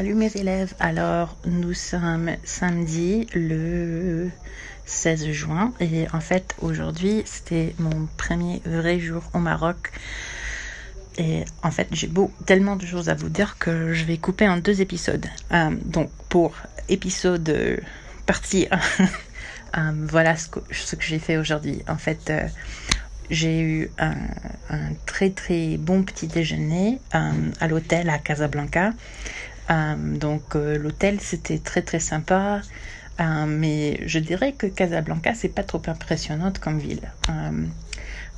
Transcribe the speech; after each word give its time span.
Salut 0.00 0.14
mes 0.14 0.34
élèves. 0.34 0.72
Alors, 0.80 1.36
nous 1.44 1.74
sommes 1.74 2.30
samedi 2.42 3.26
le 3.34 4.30
16 4.86 5.30
juin 5.30 5.74
et 5.78 6.06
en 6.14 6.20
fait, 6.20 6.56
aujourd'hui, 6.62 7.20
c'était 7.26 7.74
mon 7.78 8.08
premier 8.16 8.62
vrai 8.64 8.98
jour 8.98 9.22
au 9.34 9.40
Maroc. 9.40 9.92
Et 11.18 11.44
en 11.62 11.70
fait, 11.70 11.86
j'ai 11.92 12.06
beau 12.06 12.32
tellement 12.46 12.76
de 12.76 12.86
choses 12.86 13.10
à 13.10 13.14
vous 13.14 13.28
dire 13.28 13.58
que 13.58 13.92
je 13.92 14.06
vais 14.06 14.16
couper 14.16 14.48
en 14.48 14.56
deux 14.56 14.80
épisodes. 14.80 15.26
Euh, 15.52 15.68
donc, 15.84 16.08
pour 16.30 16.54
épisode 16.88 17.50
euh, 17.50 17.76
partie 18.24 18.68
1, 18.70 18.78
euh, 19.76 20.06
voilà 20.08 20.34
ce 20.38 20.48
que 20.48 20.60
j'ai 21.00 21.18
fait 21.18 21.36
aujourd'hui. 21.36 21.82
En 21.86 21.98
fait, 21.98 22.32
j'ai 23.28 23.60
eu 23.60 23.90
un, 23.98 24.14
très 25.04 25.28
très 25.28 25.76
bon 25.76 26.04
petit 26.04 26.26
déjeuner 26.26 27.00
à 27.12 27.68
l'hôtel 27.68 28.08
à 28.08 28.16
Casablanca. 28.16 28.94
Euh, 29.70 29.94
donc 30.18 30.56
euh, 30.56 30.78
l'hôtel 30.78 31.20
c'était 31.20 31.58
très 31.58 31.82
très 31.82 32.00
sympa, 32.00 32.60
euh, 33.20 33.46
mais 33.46 34.00
je 34.06 34.18
dirais 34.18 34.52
que 34.52 34.66
Casablanca 34.66 35.34
c'est 35.34 35.48
pas 35.48 35.62
trop 35.62 35.82
impressionnante 35.86 36.58
comme 36.58 36.78
ville. 36.78 37.12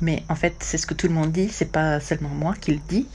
mais 0.00 0.22
en 0.28 0.34
fait 0.34 0.56
c'est 0.60 0.78
ce 0.78 0.86
que 0.86 0.94
tout 0.94 1.08
le 1.08 1.14
monde 1.14 1.32
dit, 1.32 1.48
c'est 1.50 1.72
pas 1.72 2.00
seulement 2.00 2.28
moi 2.30 2.54
qui 2.60 2.72
le 2.72 2.80
dis. 2.88 3.08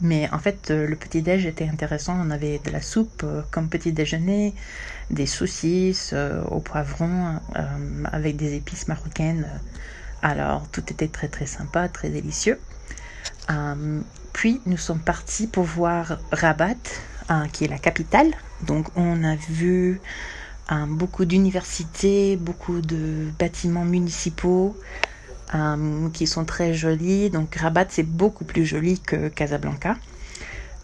mais 0.00 0.28
en 0.32 0.38
fait 0.38 0.70
le 0.70 0.96
petit 0.96 1.22
déj 1.22 1.46
était 1.46 1.68
intéressant, 1.68 2.16
on 2.24 2.30
avait 2.30 2.58
de 2.58 2.70
la 2.70 2.80
soupe 2.80 3.24
comme 3.50 3.68
petit 3.68 3.92
déjeuner, 3.92 4.54
des 5.10 5.26
saucisses 5.26 6.14
au 6.50 6.60
poivron 6.60 7.40
avec 8.04 8.36
des 8.36 8.54
épices 8.54 8.88
marocaines. 8.88 9.46
Alors 10.22 10.68
tout 10.70 10.82
était 10.90 11.08
très 11.08 11.28
très 11.28 11.46
sympa, 11.46 11.88
très 11.88 12.10
délicieux. 12.10 12.58
Euh, 13.50 14.00
puis 14.32 14.60
nous 14.66 14.76
sommes 14.76 15.00
partis 15.00 15.46
pour 15.46 15.64
voir 15.64 16.18
Rabat, 16.32 16.76
euh, 17.30 17.46
qui 17.52 17.64
est 17.64 17.68
la 17.68 17.78
capitale. 17.78 18.30
Donc 18.66 18.88
on 18.96 19.24
a 19.24 19.36
vu 19.36 20.00
euh, 20.70 20.86
beaucoup 20.86 21.24
d'universités, 21.24 22.36
beaucoup 22.36 22.80
de 22.80 23.28
bâtiments 23.38 23.84
municipaux 23.84 24.76
qui 26.12 26.26
sont 26.26 26.44
très 26.44 26.74
jolis. 26.74 27.30
Donc 27.30 27.54
Rabat 27.54 27.86
c'est 27.88 28.02
beaucoup 28.02 28.44
plus 28.44 28.66
joli 28.66 29.00
que 29.00 29.28
Casablanca. 29.28 29.96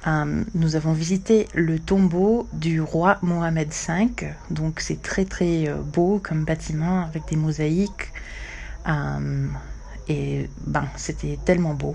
nous 0.06 0.76
avons 0.76 0.94
visité 0.94 1.48
le 1.52 1.78
tombeau 1.78 2.48
du 2.54 2.80
roi 2.80 3.18
Mohamed 3.20 3.68
V. 3.68 4.08
Donc 4.48 4.80
c'est 4.80 5.02
très 5.02 5.26
très 5.26 5.68
beau 5.92 6.18
comme 6.24 6.44
bâtiment 6.46 7.04
avec 7.04 7.28
des 7.28 7.36
mosaïques. 7.36 8.10
et 10.08 10.48
ben, 10.66 10.88
c'était 10.96 11.38
tellement 11.44 11.74
beau. 11.74 11.94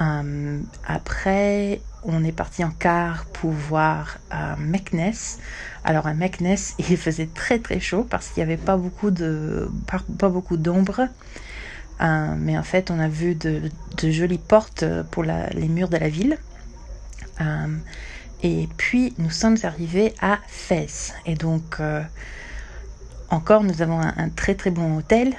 Euh, 0.00 0.60
après, 0.86 1.80
on 2.04 2.24
est 2.24 2.32
parti 2.32 2.64
en 2.64 2.70
car 2.70 3.26
pour 3.26 3.50
voir 3.50 4.18
euh, 4.32 4.54
Meknes. 4.58 5.12
Alors 5.84 6.06
à 6.06 6.14
Meknes, 6.14 6.56
il 6.78 6.96
faisait 6.96 7.28
très 7.32 7.58
très 7.58 7.80
chaud 7.80 8.06
parce 8.08 8.28
qu'il 8.28 8.44
n'y 8.44 8.50
avait 8.50 8.62
pas 8.62 8.76
beaucoup 8.76 9.10
de 9.10 9.70
pas, 10.18 10.28
beaucoup 10.28 10.56
d'ombre. 10.56 11.08
Euh, 12.00 12.34
mais 12.38 12.56
en 12.56 12.62
fait, 12.62 12.90
on 12.90 12.98
a 12.98 13.08
vu 13.08 13.34
de, 13.34 13.70
jolies 14.02 14.38
portes 14.38 14.84
pour 15.10 15.22
les 15.22 15.68
murs 15.68 15.90
de 15.90 15.98
la 15.98 16.08
ville. 16.08 16.38
et 18.42 18.68
puis, 18.78 19.14
nous 19.18 19.30
sommes 19.30 19.58
arrivés 19.64 20.14
à 20.22 20.38
Fès. 20.48 21.12
Et 21.26 21.34
donc, 21.34 21.76
encore, 23.28 23.64
nous 23.64 23.82
avons 23.82 24.00
un, 24.00 24.14
un, 24.16 24.30
très 24.30 24.54
très 24.54 24.70
bon 24.70 24.96
hôtel. 24.96 25.34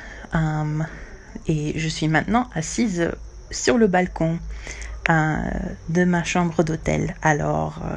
et 1.47 1.79
je 1.79 1.87
suis 1.87 2.07
maintenant 2.07 2.47
assise 2.53 3.09
sur 3.51 3.77
le 3.77 3.87
balcon 3.87 4.39
euh, 5.09 5.37
de 5.89 6.03
ma 6.03 6.23
chambre 6.23 6.63
d'hôtel. 6.63 7.15
Alors, 7.21 7.81
euh, 7.83 7.95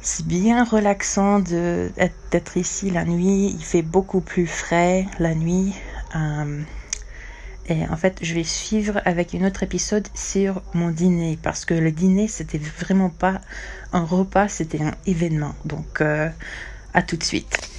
c'est 0.00 0.26
bien 0.26 0.64
relaxant 0.64 1.40
d'être 1.40 2.56
ici 2.56 2.90
la 2.90 3.04
nuit. 3.04 3.54
Il 3.58 3.64
fait 3.64 3.82
beaucoup 3.82 4.20
plus 4.20 4.46
frais 4.46 5.06
la 5.18 5.34
nuit. 5.34 5.74
Euh, 6.14 6.62
et 7.68 7.88
en 7.88 7.96
fait, 7.96 8.18
je 8.22 8.34
vais 8.34 8.44
suivre 8.44 9.00
avec 9.04 9.34
un 9.34 9.44
autre 9.44 9.64
épisode 9.64 10.06
sur 10.14 10.62
mon 10.74 10.90
dîner 10.90 11.36
parce 11.42 11.64
que 11.64 11.74
le 11.74 11.90
dîner, 11.90 12.28
c'était 12.28 12.58
vraiment 12.58 13.10
pas 13.10 13.40
un 13.92 14.04
repas, 14.04 14.48
c'était 14.48 14.82
un 14.82 14.94
événement. 15.06 15.54
Donc, 15.64 16.00
à 16.00 17.02
tout 17.02 17.16
de 17.16 17.24
suite. 17.24 17.75